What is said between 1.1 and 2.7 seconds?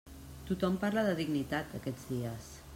dignitat, aquests dies.